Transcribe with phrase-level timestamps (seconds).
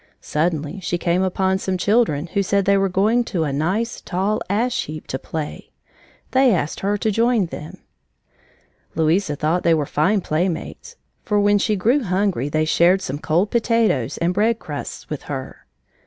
[0.19, 4.41] Suddenly she came upon some children who said they were going to a nice, tall
[4.49, 5.69] ash heap to play.
[6.31, 7.77] They asked her to join them.
[8.95, 13.51] Louisa thought they were fine playmates, for when she grew hungry they shared some cold
[13.51, 15.67] potatoes and bread crusts with her.